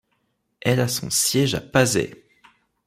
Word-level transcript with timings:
Elle 0.61 0.79
a 0.79 0.87
son 0.87 1.11
siège 1.11 1.53
à 1.53 1.61
Pasay. 1.61 2.25